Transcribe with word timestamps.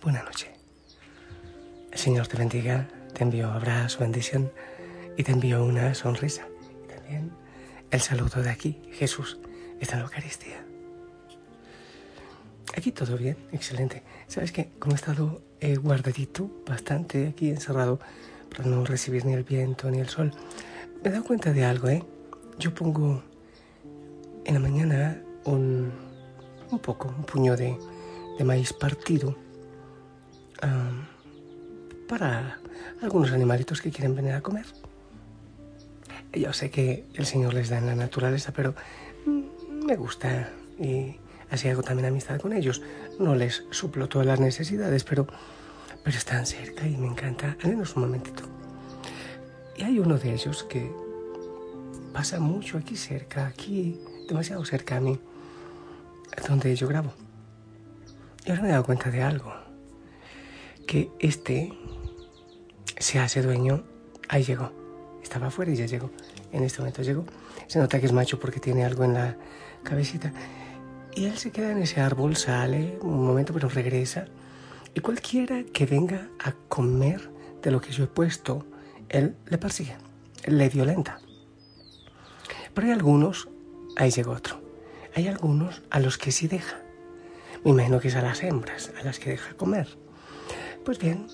Buenas 0.00 0.24
noches. 0.24 0.50
El 1.90 1.98
Señor 1.98 2.28
te 2.28 2.36
bendiga, 2.36 2.86
te 3.14 3.24
envío 3.24 3.50
abrazo, 3.50 3.98
bendición 3.98 4.52
y 5.16 5.24
te 5.24 5.32
envío 5.32 5.64
una 5.64 5.92
sonrisa. 5.92 6.46
Y 6.84 6.94
también 6.94 7.32
el 7.90 8.00
saludo 8.00 8.40
de 8.40 8.50
aquí, 8.50 8.80
Jesús, 8.92 9.40
está 9.80 9.94
en 9.94 10.02
la 10.02 10.04
Eucaristía. 10.06 10.64
Aquí 12.76 12.92
todo 12.92 13.18
bien, 13.18 13.36
excelente. 13.50 14.04
¿Sabes 14.28 14.52
qué? 14.52 14.70
Como 14.78 14.94
he 14.94 14.96
estado 14.96 15.42
eh, 15.58 15.74
guardadito, 15.74 16.48
bastante 16.64 17.26
aquí 17.26 17.50
encerrado, 17.50 17.98
para 18.56 18.68
no 18.68 18.84
recibir 18.84 19.26
ni 19.26 19.32
el 19.32 19.42
viento 19.42 19.90
ni 19.90 19.98
el 19.98 20.08
sol, 20.08 20.32
me 21.02 21.08
he 21.08 21.12
dado 21.12 21.24
cuenta 21.24 21.52
de 21.52 21.64
algo, 21.64 21.88
¿eh? 21.88 22.04
Yo 22.60 22.72
pongo 22.72 23.24
en 24.44 24.54
la 24.54 24.60
mañana 24.60 25.20
un, 25.44 25.90
un 26.70 26.78
poco, 26.78 27.08
un 27.08 27.24
puño 27.24 27.56
de, 27.56 27.76
de 28.38 28.44
maíz 28.44 28.72
partido 28.72 29.47
para 32.08 32.58
algunos 33.02 33.32
animalitos 33.32 33.80
que 33.80 33.90
quieren 33.90 34.14
venir 34.14 34.32
a 34.32 34.40
comer. 34.40 34.66
Yo 36.32 36.52
sé 36.52 36.70
que 36.70 37.04
el 37.14 37.26
Señor 37.26 37.54
les 37.54 37.68
da 37.68 37.78
en 37.78 37.86
la 37.86 37.94
naturaleza, 37.94 38.52
pero 38.52 38.74
me 39.26 39.96
gusta 39.96 40.50
y 40.78 41.16
así 41.50 41.68
hago 41.68 41.82
también 41.82 42.08
amistad 42.08 42.40
con 42.40 42.52
ellos. 42.52 42.82
No 43.18 43.34
les 43.34 43.64
suplo 43.70 44.08
todas 44.08 44.26
las 44.26 44.40
necesidades, 44.40 45.04
pero, 45.04 45.26
pero 46.04 46.16
están 46.16 46.46
cerca 46.46 46.86
y 46.86 46.96
me 46.96 47.06
encanta, 47.06 47.56
menos 47.64 47.96
un 47.96 48.02
momentito. 48.02 48.44
Y 49.76 49.84
hay 49.84 49.98
uno 49.98 50.18
de 50.18 50.34
ellos 50.34 50.64
que 50.64 50.90
pasa 52.12 52.40
mucho 52.40 52.78
aquí 52.78 52.96
cerca, 52.96 53.46
aquí, 53.46 54.00
demasiado 54.28 54.64
cerca 54.64 54.96
a 54.96 55.00
mí, 55.00 55.18
donde 56.48 56.74
yo 56.74 56.88
grabo. 56.88 57.12
Y 58.44 58.50
ahora 58.50 58.62
me 58.62 58.68
he 58.68 58.72
dado 58.72 58.84
cuenta 58.84 59.10
de 59.10 59.22
algo, 59.22 59.52
que 60.88 61.12
este 61.20 61.70
se 62.98 63.20
hace 63.20 63.42
dueño, 63.42 63.84
ahí 64.28 64.42
llegó, 64.42 64.72
estaba 65.22 65.48
afuera 65.48 65.70
y 65.70 65.76
ya 65.76 65.84
llegó, 65.84 66.10
en 66.50 66.64
este 66.64 66.78
momento 66.78 67.02
llegó. 67.02 67.26
Se 67.66 67.78
nota 67.78 68.00
que 68.00 68.06
es 68.06 68.12
macho 68.12 68.40
porque 68.40 68.58
tiene 68.58 68.84
algo 68.84 69.04
en 69.04 69.12
la 69.12 69.36
cabecita. 69.84 70.32
Y 71.14 71.26
él 71.26 71.36
se 71.36 71.50
queda 71.50 71.72
en 71.72 71.78
ese 71.78 72.00
árbol, 72.00 72.36
sale 72.36 72.98
un 73.02 73.22
momento, 73.24 73.52
pero 73.52 73.68
regresa. 73.68 74.24
Y 74.94 75.00
cualquiera 75.00 75.62
que 75.62 75.84
venga 75.84 76.30
a 76.42 76.52
comer 76.68 77.30
de 77.62 77.70
lo 77.70 77.82
que 77.82 77.92
yo 77.92 78.04
he 78.04 78.08
puesto, 78.08 78.64
él 79.10 79.36
le 79.46 79.58
persigue, 79.58 79.94
le 80.46 80.70
violenta. 80.70 81.20
Pero 82.72 82.86
hay 82.86 82.94
algunos, 82.94 83.48
ahí 83.96 84.10
llega 84.10 84.30
otro, 84.30 84.62
hay 85.14 85.28
algunos 85.28 85.82
a 85.90 86.00
los 86.00 86.16
que 86.16 86.32
sí 86.32 86.48
deja. 86.48 86.78
Me 87.62 87.72
imagino 87.72 88.00
que 88.00 88.08
es 88.08 88.16
a 88.16 88.22
las 88.22 88.42
hembras, 88.42 88.90
a 88.98 89.04
las 89.04 89.18
que 89.18 89.30
deja 89.30 89.54
comer. 89.54 90.07
Pues 90.88 90.98
bien, 90.98 91.26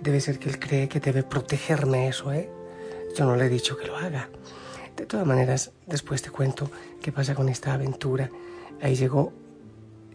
debe 0.00 0.18
ser 0.18 0.38
que 0.38 0.48
él 0.48 0.58
cree 0.58 0.88
que 0.88 0.98
debe 0.98 1.22
protegerme 1.24 2.08
eso, 2.08 2.32
¿eh? 2.32 2.48
Yo 3.14 3.26
no 3.26 3.36
le 3.36 3.44
he 3.44 3.48
dicho 3.50 3.76
que 3.76 3.86
lo 3.86 3.98
haga. 3.98 4.30
De 4.96 5.04
todas 5.04 5.26
maneras, 5.26 5.72
después 5.86 6.22
te 6.22 6.30
cuento 6.30 6.70
qué 7.02 7.12
pasa 7.12 7.34
con 7.34 7.50
esta 7.50 7.74
aventura. 7.74 8.30
Ahí 8.80 8.94
llegó, 8.94 9.34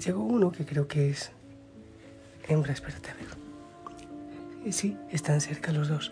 llegó 0.04 0.24
uno 0.24 0.52
que 0.52 0.66
creo 0.66 0.88
que 0.88 1.12
es 1.12 1.30
hembra, 2.48 2.74
espérate 2.74 3.12
a 3.12 3.14
ver. 3.14 4.74
Sí, 4.74 4.98
están 5.12 5.40
cerca 5.40 5.72
los 5.72 5.88
dos. 5.88 6.12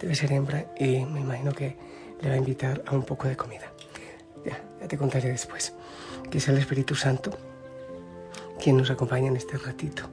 Debe 0.00 0.14
ser 0.14 0.30
hembra 0.30 0.66
y 0.78 1.04
me 1.04 1.18
imagino 1.18 1.50
que 1.50 1.76
le 2.20 2.28
va 2.28 2.36
a 2.36 2.38
invitar 2.38 2.84
a 2.86 2.94
un 2.94 3.02
poco 3.02 3.26
de 3.26 3.36
comida. 3.36 3.72
Ya, 4.46 4.62
ya 4.80 4.86
te 4.86 4.96
contaré 4.96 5.28
después. 5.28 5.72
Que 6.30 6.38
sea 6.38 6.54
el 6.54 6.60
Espíritu 6.60 6.94
Santo 6.94 7.36
quien 8.62 8.76
nos 8.76 8.92
acompaña 8.92 9.26
en 9.26 9.36
este 9.36 9.58
ratito. 9.58 10.04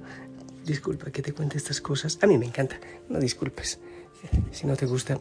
Disculpa 0.69 1.09
que 1.09 1.23
te 1.23 1.33
cuente 1.33 1.57
estas 1.57 1.81
cosas. 1.81 2.19
A 2.21 2.27
mí 2.27 2.37
me 2.37 2.45
encanta. 2.45 2.79
No 3.09 3.19
disculpes. 3.19 3.79
Si 4.51 4.67
no 4.67 4.75
te 4.75 4.85
gusta, 4.85 5.19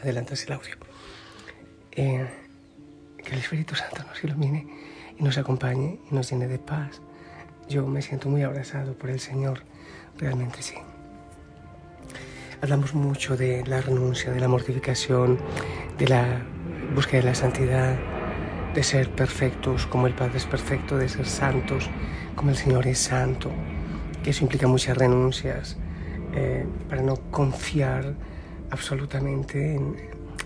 adelantas 0.00 0.44
el 0.44 0.54
audio. 0.54 0.74
Eh, 1.92 2.26
que 3.22 3.32
el 3.32 3.38
Espíritu 3.38 3.76
Santo 3.76 4.02
nos 4.02 4.24
ilumine 4.24 4.66
y 5.16 5.22
nos 5.22 5.38
acompañe 5.38 6.00
y 6.10 6.12
nos 6.12 6.28
llene 6.28 6.48
de 6.48 6.58
paz. 6.58 7.00
Yo 7.68 7.86
me 7.86 8.02
siento 8.02 8.28
muy 8.28 8.42
abrazado 8.42 8.94
por 8.94 9.10
el 9.10 9.20
Señor. 9.20 9.62
Realmente 10.18 10.62
sí. 10.62 10.74
Hablamos 12.60 12.92
mucho 12.92 13.36
de 13.36 13.64
la 13.64 13.82
renuncia, 13.82 14.32
de 14.32 14.40
la 14.40 14.48
mortificación, 14.48 15.38
de 15.96 16.08
la 16.08 16.44
búsqueda 16.92 17.20
de 17.20 17.26
la 17.28 17.34
santidad, 17.36 17.96
de 18.74 18.82
ser 18.82 19.14
perfectos 19.14 19.86
como 19.86 20.08
el 20.08 20.14
Padre 20.14 20.38
es 20.38 20.46
perfecto, 20.46 20.98
de 20.98 21.08
ser 21.08 21.26
santos 21.26 21.88
como 22.34 22.50
el 22.50 22.56
Señor 22.56 22.88
es 22.88 22.98
santo, 22.98 23.52
eso 24.30 24.44
implica 24.44 24.66
muchas 24.66 24.96
renuncias 24.96 25.76
eh, 26.34 26.66
para 26.88 27.02
no 27.02 27.16
confiar 27.30 28.14
absolutamente 28.70 29.74
en 29.74 29.96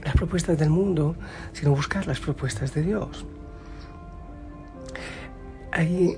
las 0.04 0.14
propuestas 0.14 0.58
del 0.58 0.70
mundo, 0.70 1.16
sino 1.52 1.70
buscar 1.70 2.06
las 2.06 2.20
propuestas 2.20 2.74
de 2.74 2.82
Dios. 2.82 3.24
Ahí, 5.72 6.16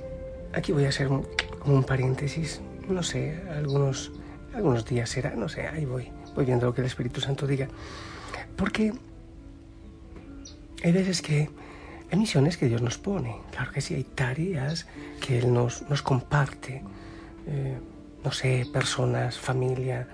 aquí 0.52 0.72
voy 0.72 0.84
a 0.84 0.88
hacer 0.88 1.08
un, 1.08 1.26
un 1.64 1.84
paréntesis, 1.84 2.60
no 2.88 3.02
sé, 3.02 3.42
algunos, 3.50 4.12
algunos 4.54 4.84
días 4.84 5.10
será, 5.10 5.34
no 5.34 5.48
sé, 5.48 5.66
ahí 5.66 5.84
voy, 5.84 6.10
voy 6.34 6.44
viendo 6.44 6.66
lo 6.66 6.74
que 6.74 6.80
el 6.80 6.86
Espíritu 6.86 7.20
Santo 7.20 7.46
diga. 7.46 7.68
Porque 8.56 8.92
hay 10.82 10.92
veces 10.92 11.22
que 11.22 11.50
hay 12.10 12.18
misiones 12.18 12.56
que 12.56 12.66
Dios 12.66 12.80
nos 12.80 12.98
pone, 12.98 13.36
claro 13.50 13.72
que 13.72 13.80
sí, 13.80 13.94
hay 13.94 14.04
tareas 14.04 14.86
que 15.20 15.38
Él 15.38 15.52
nos, 15.52 15.82
nos 15.90 16.02
comparte, 16.02 16.82
eh, 17.48 17.78
no 18.22 18.30
sé, 18.30 18.66
personas, 18.72 19.38
familia, 19.38 20.06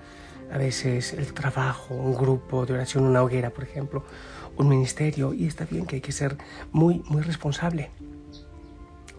a 0.51 0.57
veces 0.57 1.13
el 1.13 1.33
trabajo, 1.33 1.93
un 1.93 2.15
grupo 2.15 2.65
de 2.65 2.73
oración, 2.73 3.03
una 3.03 3.21
hoguera, 3.23 3.49
por 3.49 3.63
ejemplo, 3.63 4.05
un 4.57 4.69
ministerio, 4.69 5.33
y 5.33 5.45
está 5.47 5.65
bien 5.65 5.85
que 5.85 5.97
hay 5.97 6.01
que 6.01 6.11
ser 6.11 6.37
muy, 6.71 7.03
muy 7.07 7.21
responsable. 7.21 7.91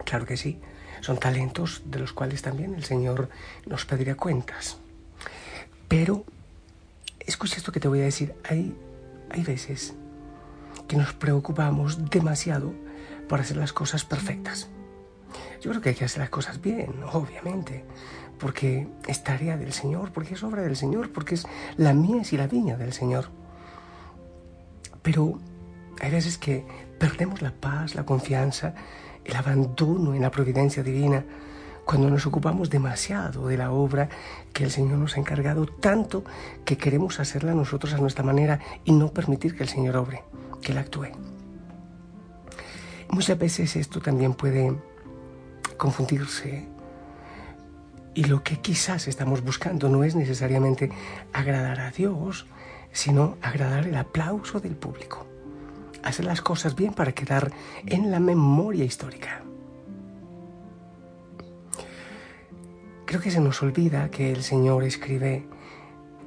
Claro 0.03 0.25
que 0.25 0.37
sí, 0.37 0.59
son 1.01 1.17
talentos 1.17 1.83
de 1.85 1.99
los 1.99 2.13
cuales 2.13 2.41
también 2.41 2.73
el 2.73 2.83
Señor 2.83 3.29
nos 3.65 3.85
pediría 3.85 4.15
cuentas. 4.15 4.77
Pero, 5.87 6.25
escucha 7.19 7.57
esto 7.57 7.71
que 7.71 7.79
te 7.79 7.87
voy 7.87 8.01
a 8.01 8.05
decir, 8.05 8.33
hay, 8.43 8.75
hay 9.29 9.43
veces 9.43 9.93
que 10.87 10.97
nos 10.97 11.13
preocupamos 11.13 12.09
demasiado 12.09 12.73
por 13.29 13.41
hacer 13.41 13.57
las 13.57 13.73
cosas 13.73 14.05
perfectas. 14.05 14.69
Yo 15.61 15.71
creo 15.71 15.81
que 15.81 15.89
hay 15.89 15.95
que 15.95 16.05
hacer 16.05 16.19
las 16.19 16.29
cosas 16.29 16.61
bien, 16.61 17.03
obviamente, 17.11 17.85
porque 18.39 18.87
es 19.07 19.23
tarea 19.23 19.57
del 19.57 19.73
Señor, 19.73 20.11
porque 20.11 20.35
es 20.35 20.43
obra 20.43 20.61
del 20.61 20.75
Señor, 20.75 21.11
porque 21.11 21.35
es 21.35 21.47
la 21.77 21.93
mies 21.93 22.33
y 22.33 22.37
la 22.37 22.47
viña 22.47 22.77
del 22.77 22.93
Señor. 22.93 23.29
Pero 25.01 25.39
hay 25.99 26.11
veces 26.11 26.37
que 26.37 26.65
perdemos 26.99 27.41
la 27.41 27.51
paz, 27.51 27.95
la 27.95 28.05
confianza, 28.05 28.75
el 29.25 29.35
abandono 29.35 30.13
en 30.13 30.21
la 30.21 30.31
providencia 30.31 30.83
divina 30.83 31.25
cuando 31.87 32.09
nos 32.09 32.25
ocupamos 32.25 32.69
demasiado 32.69 33.47
de 33.47 33.57
la 33.57 33.71
obra 33.71 34.09
que 34.51 34.65
el 34.65 34.71
Señor 34.71 34.97
nos 34.97 35.15
ha 35.15 35.21
encargado, 35.21 35.65
tanto 35.65 36.25
que 36.65 36.77
queremos 36.77 37.21
hacerla 37.21 37.53
nosotros 37.53 37.93
a 37.93 37.97
nuestra 37.97 38.25
manera 38.25 38.59
y 38.83 38.91
no 38.91 39.13
permitir 39.13 39.55
que 39.55 39.63
el 39.63 39.69
Señor 39.69 39.95
obre, 39.95 40.21
que 40.61 40.73
Él 40.73 40.77
actúe. 40.79 41.07
Muchas 43.09 43.39
veces 43.39 43.77
esto 43.77 44.01
también 44.01 44.33
puede 44.33 44.75
confundirse 45.77 46.67
y 48.17 48.23
lo 48.23 48.43
que 48.43 48.59
quizás 48.59 49.07
estamos 49.07 49.43
buscando 49.43 49.89
no 49.89 50.03
es 50.03 50.15
necesariamente 50.15 50.89
agradar 51.33 51.79
a 51.79 51.91
Dios, 51.91 52.47
sino 52.91 53.37
agradar 53.43 53.85
el 53.85 53.95
aplauso 53.95 54.59
del 54.59 54.75
público. 54.75 55.27
Hacer 56.01 56.25
las 56.25 56.41
cosas 56.41 56.75
bien 56.75 56.93
para 56.93 57.11
quedar 57.11 57.51
en 57.85 58.09
la 58.09 58.19
memoria 58.19 58.83
histórica. 58.83 59.43
Creo 63.05 63.21
que 63.21 63.29
se 63.29 63.39
nos 63.39 63.61
olvida 63.61 64.09
que 64.09 64.31
el 64.31 64.41
Señor 64.41 64.83
escribe 64.83 65.47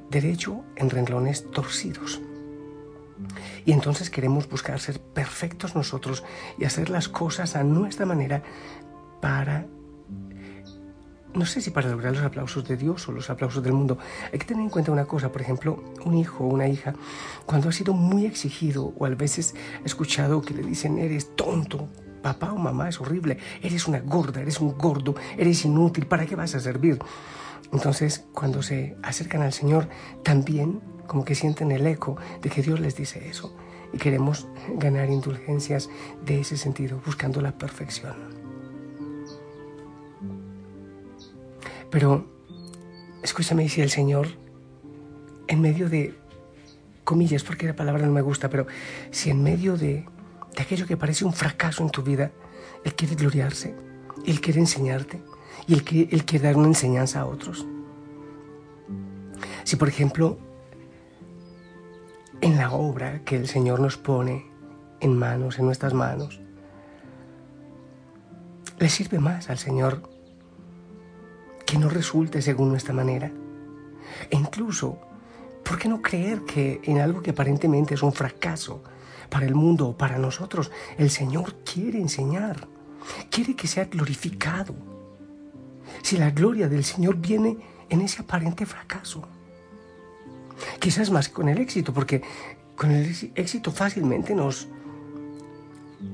derecho 0.09 0.63
en 0.77 0.89
renglones 0.89 1.51
torcidos. 1.51 2.21
Y 3.65 3.73
entonces 3.73 4.09
queremos 4.09 4.49
buscar 4.49 4.79
ser 4.79 5.01
perfectos 5.01 5.75
nosotros 5.75 6.23
y 6.57 6.63
hacer 6.63 6.89
las 6.89 7.09
cosas 7.09 7.57
a 7.57 7.63
nuestra 7.65 8.05
manera 8.05 8.43
para, 9.21 9.65
no 11.33 11.45
sé 11.45 11.61
si 11.61 11.69
para 11.71 11.89
lograr 11.89 12.13
los 12.13 12.23
aplausos 12.23 12.67
de 12.67 12.75
Dios 12.75 13.07
o 13.07 13.11
los 13.11 13.29
aplausos 13.29 13.63
del 13.63 13.73
mundo. 13.73 13.97
Hay 14.33 14.39
que 14.39 14.45
tener 14.45 14.63
en 14.63 14.69
cuenta 14.69 14.91
una 14.91 15.05
cosa, 15.05 15.31
por 15.31 15.41
ejemplo, 15.41 15.83
un 16.03 16.15
hijo 16.15 16.43
o 16.43 16.47
una 16.47 16.67
hija, 16.67 16.93
cuando 17.45 17.69
ha 17.69 17.71
sido 17.71 17.93
muy 17.93 18.25
exigido 18.25 18.93
o 18.97 19.05
a 19.05 19.09
veces 19.09 19.55
ha 19.81 19.85
escuchado 19.85 20.41
que 20.41 20.53
le 20.53 20.63
dicen 20.63 20.97
eres 20.97 21.35
tonto, 21.35 21.87
papá 22.21 22.51
o 22.51 22.57
mamá 22.57 22.89
es 22.89 22.99
horrible, 22.99 23.37
eres 23.61 23.87
una 23.87 23.99
gorda, 23.99 24.41
eres 24.41 24.59
un 24.59 24.77
gordo, 24.77 25.15
eres 25.37 25.63
inútil, 25.65 26.05
¿para 26.05 26.25
qué 26.25 26.35
vas 26.35 26.55
a 26.55 26.59
servir? 26.59 26.99
Entonces, 27.71 28.25
cuando 28.33 28.61
se 28.61 28.97
acercan 29.01 29.41
al 29.41 29.53
Señor, 29.53 29.87
también 30.23 30.81
como 31.07 31.25
que 31.25 31.35
sienten 31.35 31.71
el 31.71 31.87
eco 31.87 32.17
de 32.41 32.49
que 32.49 32.61
Dios 32.61 32.79
les 32.79 32.95
dice 32.95 33.27
eso. 33.29 33.55
Y 33.93 33.97
queremos 33.97 34.47
ganar 34.75 35.09
indulgencias 35.09 35.89
de 36.25 36.41
ese 36.41 36.57
sentido, 36.57 37.01
buscando 37.05 37.41
la 37.41 37.57
perfección. 37.57 38.40
Pero, 41.91 42.25
escúchame 43.21 43.69
si 43.69 43.81
el 43.81 43.89
Señor, 43.89 44.27
en 45.47 45.61
medio 45.61 45.89
de, 45.89 46.15
comillas, 47.03 47.43
porque 47.43 47.67
la 47.67 47.75
palabra 47.75 48.05
no 48.05 48.11
me 48.11 48.21
gusta, 48.21 48.49
pero 48.49 48.65
si 49.11 49.29
en 49.29 49.43
medio 49.43 49.77
de, 49.77 50.05
de 50.55 50.61
aquello 50.61 50.87
que 50.87 50.97
parece 50.97 51.25
un 51.25 51.33
fracaso 51.33 51.83
en 51.83 51.89
tu 51.89 52.01
vida, 52.01 52.31
Él 52.83 52.95
quiere 52.95 53.15
gloriarse, 53.15 53.75
Él 54.25 54.41
quiere 54.41 54.59
enseñarte 54.59 55.21
y 55.67 55.73
Él 55.73 55.83
Él 56.11 56.25
quiere 56.25 56.45
dar 56.45 56.57
una 56.57 56.67
enseñanza 56.67 57.21
a 57.21 57.25
otros. 57.25 57.67
Si, 59.63 59.75
por 59.75 59.89
ejemplo, 59.89 60.39
en 62.41 62.57
la 62.57 62.71
obra 62.71 63.23
que 63.23 63.35
el 63.35 63.47
Señor 63.47 63.79
nos 63.79 63.97
pone 63.97 64.51
en 64.99 65.17
manos, 65.17 65.59
en 65.59 65.65
nuestras 65.65 65.93
manos. 65.93 66.39
Le 68.79 68.89
sirve 68.89 69.19
más 69.19 69.49
al 69.49 69.57
Señor 69.57 70.09
que 71.71 71.77
no 71.77 71.87
resulte 71.87 72.41
según 72.41 72.67
nuestra 72.67 72.93
manera. 72.93 73.31
E 74.29 74.35
incluso, 74.35 74.99
¿por 75.63 75.79
qué 75.79 75.87
no 75.87 76.01
creer 76.01 76.41
que 76.41 76.81
en 76.83 76.99
algo 76.99 77.21
que 77.21 77.31
aparentemente 77.31 77.93
es 77.93 78.03
un 78.03 78.11
fracaso 78.11 78.83
para 79.29 79.45
el 79.45 79.55
mundo 79.55 79.87
o 79.87 79.97
para 79.97 80.17
nosotros, 80.17 80.69
el 80.97 81.09
Señor 81.09 81.63
quiere 81.63 81.97
enseñar, 81.97 82.67
quiere 83.29 83.55
que 83.55 83.69
sea 83.69 83.85
glorificado? 83.85 84.75
Si 86.03 86.17
la 86.17 86.31
gloria 86.31 86.67
del 86.67 86.83
Señor 86.83 87.15
viene 87.15 87.57
en 87.87 88.01
ese 88.01 88.21
aparente 88.21 88.65
fracaso. 88.65 89.21
Quizás 90.77 91.09
más 91.09 91.29
con 91.29 91.47
el 91.47 91.57
éxito, 91.57 91.93
porque 91.93 92.21
con 92.75 92.91
el 92.91 93.31
éxito 93.33 93.71
fácilmente 93.71 94.35
nos 94.35 94.67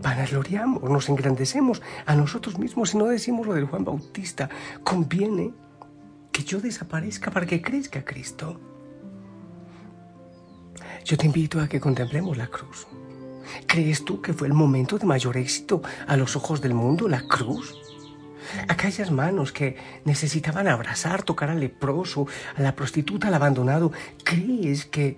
vanagloriamos, 0.02 0.84
nos 0.90 1.10
engrandecemos 1.10 1.82
a 2.06 2.16
nosotros 2.16 2.58
mismos 2.58 2.94
y 2.94 2.98
no 2.98 3.06
decimos 3.06 3.48
lo 3.48 3.54
del 3.54 3.66
Juan 3.66 3.84
Bautista. 3.84 4.50
Conviene 4.84 5.54
que 6.32 6.44
yo 6.44 6.60
desaparezca 6.60 7.32
para 7.32 7.46
que 7.46 7.62
crezca 7.62 8.04
Cristo. 8.04 8.60
Yo 11.04 11.18
te 11.18 11.26
invito 11.26 11.60
a 11.60 11.68
que 11.68 11.80
contemplemos 11.80 12.38
la 12.38 12.48
cruz. 12.48 12.88
¿Crees 13.66 14.04
tú 14.04 14.22
que 14.22 14.34
fue 14.34 14.48
el 14.48 14.54
momento 14.54 14.98
de 14.98 15.06
mayor 15.06 15.38
éxito 15.38 15.82
a 16.06 16.18
los 16.18 16.36
ojos 16.36 16.62
del 16.62 16.74
mundo, 16.74 17.08
la 17.08 17.22
cruz? 17.22 17.76
aquellas 18.68 19.12
manos 19.12 19.52
que 19.52 19.76
necesitaban 20.06 20.68
abrazar, 20.68 21.24
tocar 21.24 21.50
al 21.50 21.60
leproso, 21.60 22.28
a 22.56 22.62
la 22.62 22.76
prostituta, 22.76 23.28
al 23.28 23.34
abandonado, 23.34 23.92
¿crees 24.24 24.86
que 24.86 25.18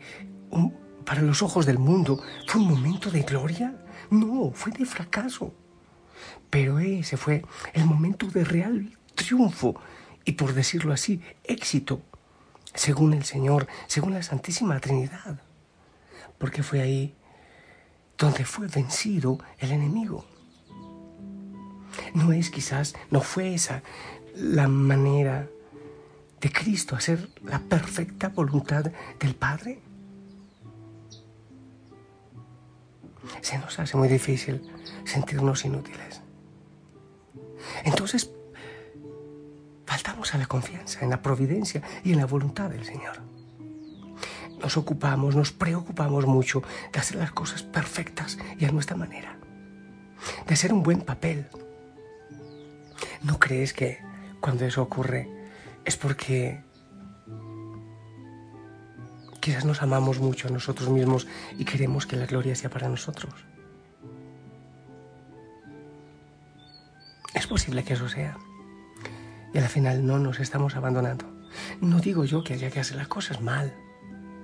para 1.05 1.21
los 1.21 1.41
ojos 1.41 1.65
del 1.65 1.79
mundo 1.79 2.21
fue 2.47 2.61
un 2.61 2.67
momento 2.67 3.09
de 3.11 3.21
gloria? 3.21 3.75
No, 4.09 4.51
fue 4.53 4.71
de 4.71 4.85
fracaso. 4.85 5.53
Pero 6.49 6.79
ese 6.79 7.17
fue 7.17 7.43
el 7.73 7.85
momento 7.85 8.27
de 8.27 8.43
real 8.43 8.97
triunfo 9.15 9.75
y, 10.25 10.33
por 10.33 10.53
decirlo 10.53 10.93
así, 10.93 11.21
éxito, 11.43 12.01
según 12.73 13.13
el 13.13 13.23
Señor, 13.23 13.67
según 13.87 14.13
la 14.13 14.23
Santísima 14.23 14.79
Trinidad. 14.79 15.41
Porque 16.37 16.63
fue 16.63 16.81
ahí 16.81 17.15
donde 18.17 18.45
fue 18.45 18.67
vencido 18.67 19.39
el 19.59 19.71
enemigo. 19.71 20.25
No 22.13 22.31
es 22.31 22.49
quizás, 22.49 22.95
no 23.11 23.21
fue 23.21 23.53
esa 23.53 23.83
la 24.35 24.67
manera 24.67 25.47
de 26.39 26.51
Cristo, 26.51 26.95
hacer 26.95 27.29
la 27.43 27.59
perfecta 27.59 28.29
voluntad 28.29 28.91
del 29.19 29.35
Padre. 29.35 29.81
Se 33.41 33.57
nos 33.57 33.79
hace 33.79 33.97
muy 33.97 34.07
difícil 34.07 34.61
sentirnos 35.05 35.65
inútiles. 35.65 36.21
Entonces, 37.83 38.31
faltamos 39.85 40.33
a 40.33 40.37
la 40.37 40.45
confianza 40.45 41.01
en 41.01 41.09
la 41.09 41.21
providencia 41.21 41.81
y 42.03 42.13
en 42.13 42.19
la 42.19 42.25
voluntad 42.25 42.69
del 42.69 42.85
Señor. 42.85 43.21
Nos 44.61 44.75
ocupamos, 44.77 45.35
nos 45.35 45.51
preocupamos 45.51 46.25
mucho 46.25 46.61
de 46.91 46.99
hacer 46.99 47.17
las 47.17 47.31
cosas 47.31 47.63
perfectas 47.63 48.37
y 48.57 48.65
a 48.65 48.71
nuestra 48.71 48.97
manera, 48.97 49.37
de 50.47 50.53
hacer 50.53 50.73
un 50.73 50.83
buen 50.83 51.01
papel, 51.01 51.47
¿No 53.21 53.37
crees 53.37 53.73
que 53.73 53.99
cuando 54.39 54.65
eso 54.65 54.81
ocurre 54.81 55.27
es 55.83 55.97
porque 55.97 56.63
quizás 59.39 59.65
nos 59.65 59.81
amamos 59.81 60.19
mucho 60.19 60.47
a 60.47 60.51
nosotros 60.51 60.89
mismos 60.89 61.27
y 61.57 61.65
queremos 61.65 62.05
que 62.05 62.15
la 62.15 62.25
gloria 62.25 62.55
sea 62.55 62.69
para 62.69 62.89
nosotros? 62.89 63.33
Es 67.33 67.47
posible 67.47 67.83
que 67.83 67.93
eso 67.93 68.09
sea. 68.09 68.37
Y 69.53 69.57
al 69.57 69.67
final 69.67 70.05
no 70.05 70.19
nos 70.19 70.39
estamos 70.39 70.75
abandonando. 70.75 71.25
No 71.81 71.99
digo 71.99 72.25
yo 72.25 72.43
que 72.43 72.53
haya 72.53 72.69
que 72.69 72.79
hacer 72.79 72.97
las 72.97 73.07
cosas 73.07 73.41
mal. 73.41 73.73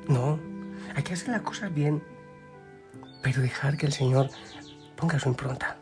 No, 0.08 0.40
hay 0.96 1.04
que 1.04 1.14
hacer 1.14 1.30
las 1.30 1.42
cosas 1.42 1.74
bien. 1.74 2.04
Pero 3.22 3.42
dejar 3.42 3.78
que 3.78 3.86
el 3.86 3.94
Señor 3.94 4.30
ponga 4.96 5.20
su 5.20 5.30
impronta. 5.30 5.78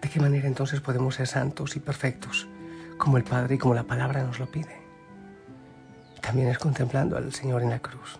¿De 0.00 0.08
qué 0.08 0.20
manera 0.20 0.46
entonces 0.46 0.80
podemos 0.80 1.16
ser 1.16 1.26
santos 1.26 1.74
y 1.74 1.80
perfectos, 1.80 2.48
como 3.06 3.18
el 3.18 3.22
Padre 3.22 3.54
y 3.54 3.58
como 3.58 3.72
la 3.72 3.84
palabra 3.84 4.24
nos 4.24 4.40
lo 4.40 4.50
pide? 4.50 4.82
También 6.20 6.48
es 6.48 6.58
contemplando 6.58 7.16
al 7.16 7.32
Señor 7.32 7.62
en 7.62 7.70
la 7.70 7.78
cruz. 7.78 8.18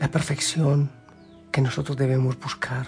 La 0.00 0.08
perfección 0.08 0.90
que 1.52 1.60
nosotros 1.60 1.96
debemos 1.96 2.36
buscar 2.40 2.86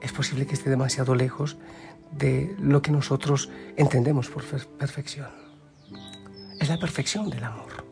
es 0.00 0.12
posible 0.12 0.46
que 0.46 0.54
esté 0.54 0.70
demasiado 0.70 1.16
lejos 1.16 1.56
de 2.12 2.54
lo 2.60 2.80
que 2.80 2.92
nosotros 2.92 3.50
entendemos 3.76 4.28
por 4.28 4.44
perfección. 4.44 5.30
Es 6.60 6.68
la 6.68 6.78
perfección 6.78 7.28
del 7.28 7.42
amor, 7.42 7.84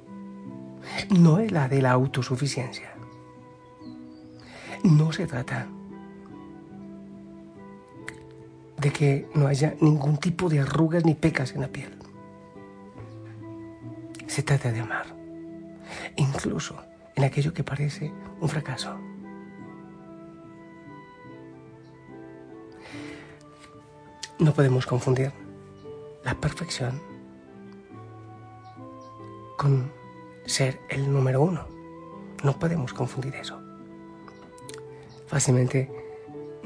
no 1.10 1.40
es 1.40 1.50
la 1.50 1.66
de 1.68 1.82
la 1.82 1.90
autosuficiencia. 1.90 2.94
No 4.84 5.10
se 5.10 5.26
trata 5.26 5.66
de 8.86 8.92
que 8.92 9.28
no 9.34 9.48
haya 9.48 9.74
ningún 9.80 10.16
tipo 10.16 10.48
de 10.48 10.60
arrugas 10.60 11.04
ni 11.04 11.16
pecas 11.16 11.50
en 11.56 11.60
la 11.60 11.66
piel. 11.66 11.92
Se 14.28 14.44
trata 14.44 14.70
de 14.70 14.78
amar, 14.78 15.06
incluso 16.14 16.76
en 17.16 17.24
aquello 17.24 17.52
que 17.52 17.64
parece 17.64 18.12
un 18.40 18.48
fracaso. 18.48 18.96
No 24.38 24.54
podemos 24.54 24.86
confundir 24.86 25.32
la 26.22 26.36
perfección 26.36 27.02
con 29.58 29.90
ser 30.44 30.78
el 30.90 31.12
número 31.12 31.42
uno. 31.42 31.66
No 32.44 32.56
podemos 32.56 32.92
confundir 32.92 33.34
eso. 33.34 33.60
Fácilmente 35.26 35.90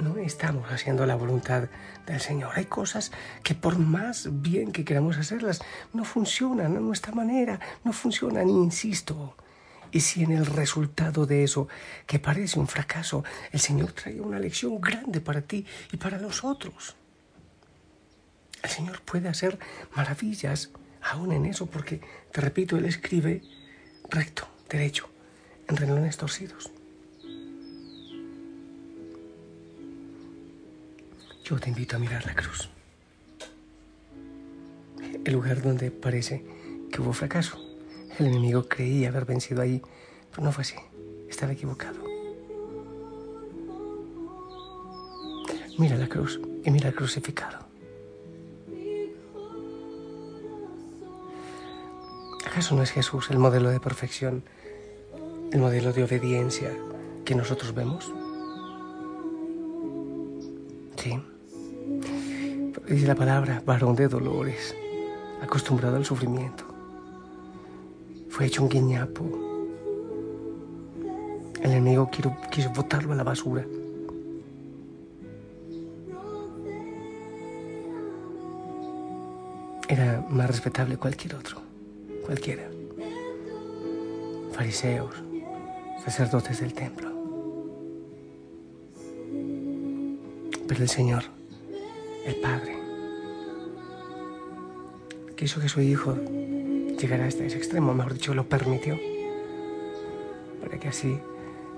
no 0.01 0.17
estamos 0.17 0.71
haciendo 0.71 1.07
la 1.07 1.15
voluntad 1.15 1.69
del 2.07 2.21
Señor. 2.21 2.53
Hay 2.55 2.67
cosas 2.67 3.13
que 3.43 3.55
por 3.55 3.79
más 3.79 4.29
bien 4.31 4.73
que 4.73 4.85
queramos 4.85 5.19
hacerlas, 5.19 5.61
no 5.93 6.05
funcionan 6.05 6.77
a 6.77 6.81
nuestra 6.81 7.13
manera, 7.13 7.61
no 7.85 7.93
funcionan, 7.93 8.49
insisto. 8.49 9.37
Y 9.93 10.01
si 10.01 10.23
en 10.23 10.33
el 10.33 10.47
resultado 10.47 11.27
de 11.27 11.45
eso, 11.45 11.69
que 12.07 12.19
parece 12.19 12.59
un 12.59 12.69
fracaso, 12.69 13.25
el 13.53 13.61
Señor 13.61 13.93
trae 13.93 14.21
una 14.21 14.39
lección 14.39 14.81
grande 14.81 15.21
para 15.21 15.43
ti 15.43 15.67
y 15.93 15.97
para 15.97 16.19
los 16.19 16.45
otros. 16.45 16.97
El 18.63 18.71
Señor 18.71 19.01
puede 19.03 19.29
hacer 19.29 19.59
maravillas 19.97 20.71
aún 21.03 21.33
en 21.33 21.47
eso, 21.47 21.67
porque, 21.67 22.01
te 22.31 22.41
repito, 22.41 22.77
Él 22.77 22.85
escribe 22.85 23.43
recto, 24.11 24.49
derecho, 24.69 25.11
en 25.69 25.77
renglones 25.77 26.17
torcidos. 26.17 26.71
Yo 31.51 31.59
te 31.59 31.69
invito 31.69 31.97
a 31.97 31.99
mirar 31.99 32.25
la 32.27 32.35
cruz. 32.35 32.69
El 35.25 35.33
lugar 35.33 35.61
donde 35.61 35.91
parece 35.91 36.45
que 36.93 37.01
hubo 37.01 37.13
fracaso. 37.13 37.59
El 38.21 38.27
enemigo 38.27 38.69
creía 38.69 39.09
haber 39.09 39.25
vencido 39.25 39.61
ahí, 39.61 39.83
pero 40.31 40.45
no 40.45 40.53
fue 40.53 40.63
así. 40.63 40.77
Estaba 41.29 41.53
equivocado. 41.53 41.99
Mira 45.77 45.97
la 45.97 46.09
cruz 46.09 46.41
y 46.65 46.71
mira 46.71 46.91
el 46.91 46.95
crucificado. 46.95 47.67
¿Acaso 52.47 52.77
no 52.77 52.85
es 52.85 52.93
Jesús 52.93 53.29
el 53.31 53.39
modelo 53.39 53.71
de 53.71 53.81
perfección, 53.81 54.45
el 55.51 55.59
modelo 55.59 55.93
de 55.93 56.05
obediencia 56.05 56.71
que 57.25 57.35
nosotros 57.35 57.75
vemos? 57.75 58.13
Sí. 60.97 61.21
Dice 62.89 63.07
la 63.07 63.15
palabra, 63.15 63.63
varón 63.65 63.95
de 63.95 64.09
dolores, 64.09 64.75
acostumbrado 65.41 65.97
al 65.97 66.05
sufrimiento. 66.05 66.65
Fue 68.29 68.47
hecho 68.47 68.63
un 68.63 68.69
guiñapo. 68.69 69.25
El 71.63 71.73
enemigo 71.73 72.11
quiso, 72.11 72.37
quiso 72.51 72.71
botarlo 72.71 73.13
a 73.13 73.17
la 73.17 73.23
basura. 73.23 73.65
Era 79.89 80.25
más 80.31 80.47
respetable 80.47 80.97
cualquier 80.97 81.35
otro, 81.35 81.61
cualquiera. 82.25 82.71
Fariseos, 84.53 85.15
sacerdotes 86.05 86.61
del 86.61 86.73
templo. 86.75 87.11
Pero 90.69 90.83
el 90.83 90.89
Señor, 90.89 91.25
el 92.25 92.37
Padre, 92.37 92.70
quiso 95.41 95.59
que 95.59 95.71
su 95.71 95.81
Hijo 95.81 96.19
llegara 97.01 97.25
hasta 97.25 97.45
ese 97.45 97.57
extremo, 97.57 97.95
mejor 97.95 98.13
dicho, 98.13 98.35
lo 98.35 98.47
permitió, 98.47 99.01
para 100.61 100.79
que 100.79 100.89
así 100.89 101.19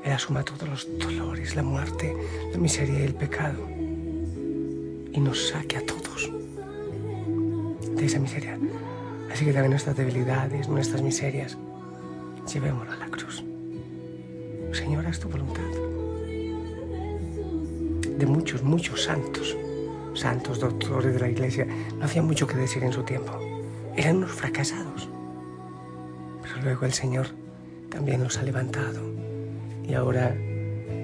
Él 0.03 0.11
asuma 0.11 0.43
todos 0.43 0.69
los 0.69 0.99
dolores, 0.99 1.55
la 1.55 1.63
muerte, 1.63 2.13
la 2.51 2.59
miseria 2.59 2.99
y 2.99 3.03
el 3.03 3.15
pecado, 3.15 3.69
y 5.13 5.21
nos 5.21 5.47
saque 5.51 5.77
a 5.77 5.87
todos 5.87 6.29
de 7.95 8.05
esa 8.05 8.19
miseria. 8.19 8.59
Así 9.33 9.45
que 9.45 9.53
también 9.53 9.71
nuestras 9.71 9.97
debilidades, 9.97 10.69
nuestras 10.69 11.01
miserias, 11.01 11.57
llevémoslo 12.53 12.91
a 12.91 12.97
la 12.97 13.07
cruz. 13.07 13.45
Señor, 14.73 15.07
haz 15.07 15.21
tu 15.21 15.29
voluntad 15.29 15.63
de 18.19 18.27
muchos, 18.27 18.65
muchos 18.65 19.05
santos, 19.05 19.57
santos 20.15 20.59
doctores 20.59 21.15
de 21.15 21.21
la 21.21 21.29
iglesia, 21.29 21.65
no 21.97 22.05
hacían 22.05 22.27
mucho 22.27 22.49
que 22.49 22.57
decir 22.57 22.83
en 22.83 22.93
su 22.93 23.05
tiempo. 23.05 23.52
Eran 23.97 24.17
unos 24.17 24.33
fracasados. 24.33 25.09
Pero 26.43 26.63
luego 26.63 26.87
el 26.87 26.93
Señor 26.93 27.29
también 27.91 28.23
los 28.23 28.39
ha 28.39 28.43
levantado 28.43 29.01
y 29.87 29.95
ahora 29.95 30.35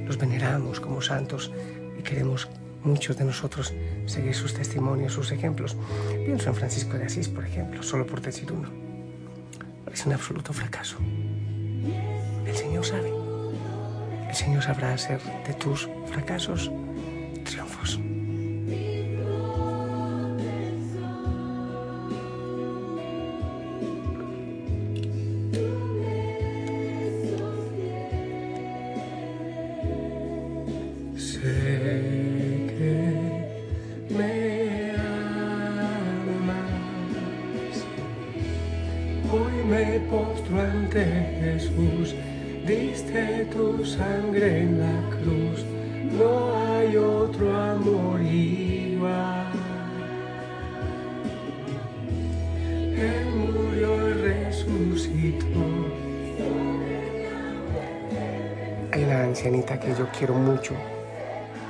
los 0.07 0.17
veneramos 0.17 0.81
como 0.81 1.03
santos 1.03 1.53
y 1.99 2.03
queremos 2.03 2.49
muchos 2.83 3.17
de 3.19 3.25
nosotros 3.25 3.75
seguir 4.07 4.35
sus 4.35 4.55
testimonios, 4.55 5.13
sus 5.13 5.31
ejemplos. 5.33 5.77
Pienso 6.25 6.49
en 6.49 6.55
Francisco 6.55 6.97
de 6.97 7.05
Asís, 7.05 7.29
por 7.29 7.45
ejemplo, 7.45 7.83
solo 7.83 8.07
por 8.07 8.21
decir 8.21 8.51
uno. 8.51 8.71
Es 9.93 10.07
un 10.07 10.13
absoluto 10.13 10.53
fracaso. 10.53 10.97
El 12.47 12.55
Señor 12.55 12.85
sabe. 12.85 13.13
El 14.29 14.35
Señor 14.35 14.63
sabrá 14.63 14.95
hacer 14.95 15.21
de 15.47 15.55
tus 15.55 15.89
fracasos 16.07 16.71
triunfos. 17.45 18.01
Hay 58.93 59.05
una 59.05 59.23
ancianita 59.25 59.79
que 59.79 59.95
yo 59.95 60.07
quiero 60.17 60.35
mucho, 60.35 60.75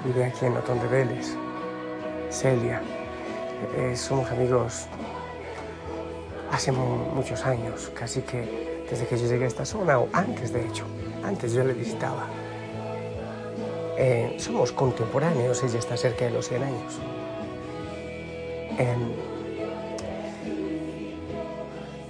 vive 0.04 0.24
aquí 0.24 0.46
en 0.46 0.56
Otón 0.56 0.80
de 0.80 0.86
Vélez, 0.88 1.34
Celia. 2.30 2.80
Eh, 3.76 3.96
somos 3.96 4.30
amigos 4.30 4.86
hace 6.52 6.72
mu- 6.72 7.12
muchos 7.14 7.44
años, 7.44 7.90
casi 7.94 8.20
que 8.22 8.84
desde 8.88 9.06
que 9.06 9.18
yo 9.18 9.26
llegué 9.26 9.44
a 9.44 9.48
esta 9.48 9.64
zona, 9.66 9.98
o 9.98 10.08
antes 10.12 10.52
de 10.52 10.64
hecho, 10.64 10.84
antes 11.24 11.52
yo 11.52 11.64
le 11.64 11.74
visitaba. 11.74 12.26
Eh, 13.98 14.36
somos 14.38 14.70
contemporáneos, 14.72 15.62
ella 15.64 15.78
está 15.80 15.96
cerca 15.96 16.24
de 16.24 16.30
los 16.30 16.48
100 16.48 16.62
años. 16.62 16.98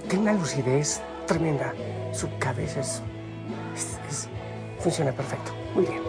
Tiene 0.09 0.23
una 0.23 0.33
lucidez 0.33 1.01
tremenda, 1.27 1.71
su 2.11 2.27
cabeza 2.39 2.79
es, 2.81 3.01
funciona 4.79 5.11
perfecto, 5.11 5.51
muy 5.75 5.85
bien. 5.85 6.01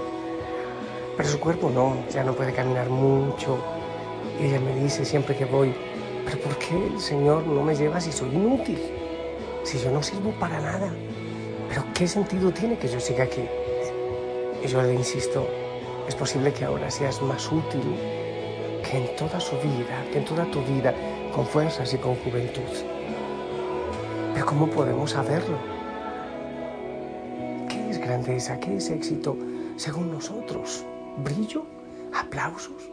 Pero 1.19 1.29
su 1.29 1.39
cuerpo 1.39 1.69
no, 1.69 1.97
ya 2.11 2.25
no 2.25 2.33
puede 2.33 2.55
caminar 2.55 2.89
mucho. 2.89 3.59
Y 4.41 4.47
ella 4.47 4.59
me 4.59 4.75
dice 4.77 5.05
siempre 5.05 5.37
que 5.37 5.45
voy, 5.45 5.75
pero 6.25 6.39
¿por 6.39 6.57
qué 6.57 6.87
el 6.87 6.99
Señor 6.99 7.47
no 7.47 7.63
me 7.63 7.75
lleva 7.75 8.01
si 8.01 8.11
soy 8.11 8.31
inútil? 8.31 8.81
Si 9.65 9.79
yo 9.79 9.91
no 9.91 10.03
sirvo 10.03 10.31
para 10.41 10.59
nada. 10.61 10.91
Pero 11.69 11.85
¿qué 11.95 12.09
sentido 12.09 12.51
tiene 12.51 12.79
que 12.79 12.89
yo 12.89 12.99
siga 12.99 13.25
aquí? 13.25 13.45
Y 14.65 14.67
yo 14.67 14.81
le 14.83 14.95
insisto, 14.95 15.47
es 16.09 16.15
posible 16.15 16.55
que 16.55 16.65
ahora 16.65 16.91
seas 16.91 17.21
más 17.21 17.53
útil 17.53 17.83
que 18.83 18.97
en 18.97 19.17
toda 19.17 19.39
su 19.41 19.57
vida, 19.57 20.07
que 20.11 20.19
en 20.19 20.25
toda 20.25 20.47
tu 20.47 20.63
vida, 20.63 20.95
con 21.35 21.47
fuerzas 21.47 21.93
y 21.93 21.99
con 21.99 22.15
juventud. 22.17 23.00
Pero 24.35 24.47
¿cómo 24.47 24.69
podemos 24.69 25.11
saberlo? 25.11 25.57
¿Qué 27.69 27.91
es 27.91 27.99
grandeza? 27.99 28.59
¿Qué 28.61 28.77
es 28.77 28.91
éxito 28.91 29.37
según 29.77 30.11
nosotros? 30.13 30.85
¿Brillo? 31.25 31.65
¿Aplausos? 32.15 32.91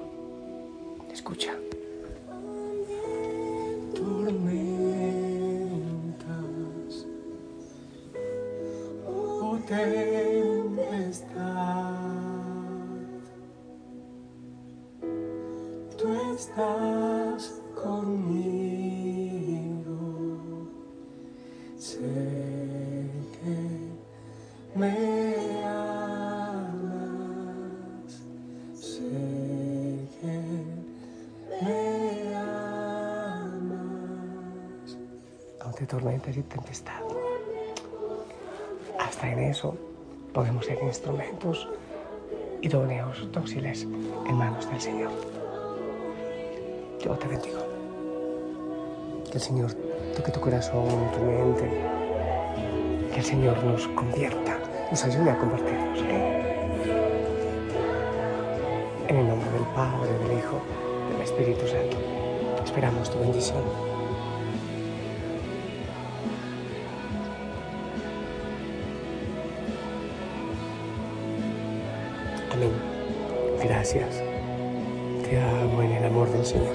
Escucha. 1.12 1.54
Tormentas 3.96 4.48
o 9.08 9.58
tempestad, 9.68 10.08
tú 15.98 16.08
estás 16.36 17.62
conmigo. 17.76 19.27
Sé 21.88 22.00
que 23.32 23.56
me 24.76 24.92
amas, 25.64 26.84
sé 28.76 29.08
que 30.20 30.36
me 31.64 32.36
amas. 32.36 33.80
Ante 35.62 35.86
tormentas 35.86 36.36
y 36.36 36.44
tempestad. 36.44 37.04
Hasta 39.00 39.32
en 39.32 39.40
eso 39.40 39.78
podemos 40.34 40.66
ser 40.66 40.80
instrumentos 40.84 41.70
idóneos, 42.62 43.32
dóciles 43.32 43.84
en 43.84 44.36
manos 44.36 44.70
del 44.70 44.82
Señor. 44.82 45.12
Yo 47.00 47.14
te 47.14 47.28
bendigo. 47.30 47.77
El 49.38 49.44
Señor 49.44 49.72
toque 50.16 50.32
tu 50.32 50.40
corazón, 50.40 50.88
tu 51.14 51.20
mente. 51.20 51.70
Que 53.14 53.20
el 53.20 53.24
Señor 53.24 53.64
nos 53.64 53.88
convierta, 53.90 54.58
nos 54.90 55.04
ayude 55.04 55.30
a 55.30 55.38
convertirnos. 55.38 56.00
¿eh? 56.00 56.82
En 59.08 59.16
el 59.16 59.28
nombre 59.28 59.52
del 59.52 59.62
Padre, 59.76 60.12
del 60.12 60.40
Hijo, 60.40 60.60
del 61.12 61.22
Espíritu 61.22 61.68
Santo. 61.68 61.98
Esperamos 62.66 63.12
tu 63.12 63.20
bendición. 63.20 63.62
Amén. 72.54 72.72
Gracias. 73.64 74.16
Te 75.30 75.40
amo 75.40 75.84
amor 76.08 76.28
del 76.32 76.44
Señor. 76.44 76.74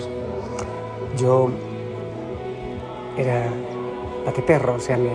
Yo 1.16 1.50
era 3.16 3.50
perro, 4.46 4.74
o 4.74 4.80
sea, 4.80 4.96
me, 4.96 5.10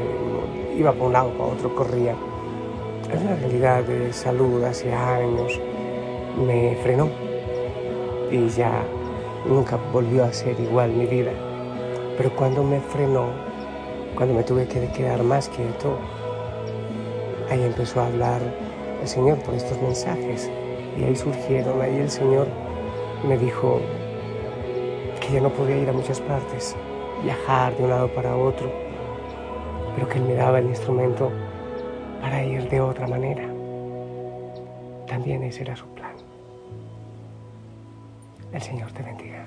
iba 0.78 0.92
por 0.94 1.08
un 1.08 1.14
lado, 1.14 1.32
para 1.32 1.46
otro, 1.46 1.74
corría. 1.76 2.16
Es 3.12 3.22
una 3.22 3.36
realidad 3.36 3.84
de 3.84 4.14
salud 4.14 4.64
hace 4.64 4.94
años 4.94 5.60
me 6.38 6.76
frenó 6.84 7.10
y 8.30 8.48
ya 8.50 8.84
nunca 9.48 9.78
volvió 9.92 10.24
a 10.26 10.34
ser 10.34 10.60
igual 10.60 10.92
mi 10.92 11.06
vida. 11.06 11.32
Pero 12.18 12.36
cuando 12.36 12.64
me 12.64 12.80
frenó, 12.80 13.28
cuando 14.16 14.36
me 14.36 14.44
tuve 14.44 14.68
que 14.68 14.88
quedar 14.92 15.24
más 15.24 15.50
quieto, 15.50 15.98
ahí 17.50 17.64
empezó 17.64 18.02
a 18.02 18.08
hablar 18.08 18.42
el 19.02 19.08
Señor 19.08 19.38
por 19.40 19.56
estos 19.56 19.82
mensajes. 19.82 20.52
Y 20.98 21.04
ahí 21.04 21.16
surgieron, 21.16 21.82
ahí 21.82 21.98
el 21.98 22.10
Señor 22.10 22.48
me 23.28 23.38
dijo 23.38 23.80
que 25.22 25.34
ya 25.34 25.42
no 25.42 25.50
podía 25.50 25.78
ir 25.78 25.90
a 25.90 25.94
muchas 25.94 26.20
partes, 26.22 26.76
viajar 27.24 27.76
de 27.76 27.84
un 27.84 27.90
lado 27.90 28.08
para 28.14 28.36
otro, 28.36 28.72
pero 29.96 30.08
que 30.08 30.18
Él 30.18 30.26
me 30.26 30.34
daba 30.36 30.60
el 30.60 30.68
instrumento 30.68 31.32
para 32.22 32.44
ir 32.44 32.70
de 32.70 32.82
otra 32.82 33.08
manera. 33.08 33.44
También 35.08 35.44
ese 35.44 35.62
era 35.64 35.76
su 35.76 35.86
plan. 35.88 36.16
El 38.52 38.62
Señor 38.62 38.92
te 38.92 39.04
bendiga. 39.04 39.46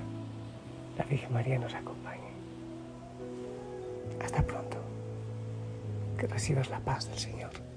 La 0.97 1.05
Virgen 1.05 1.33
María 1.33 1.57
nos 1.57 1.73
acompañe. 1.73 2.31
Hasta 4.23 4.41
pronto. 4.43 4.77
Que 6.17 6.27
recibas 6.27 6.69
la 6.69 6.79
paz 6.79 7.09
del 7.09 7.17
Señor. 7.17 7.70